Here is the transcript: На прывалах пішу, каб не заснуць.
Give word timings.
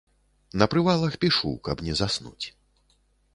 На 0.61 0.67
прывалах 0.71 1.13
пішу, 1.25 1.51
каб 1.67 1.85
не 1.89 1.93
заснуць. 2.01 2.45